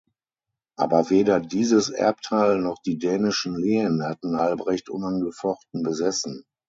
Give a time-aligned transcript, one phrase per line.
[0.79, 6.43] Aber weder dieses Erbteil noch die dänischen Lehen hat Albrecht unangefochten besessen.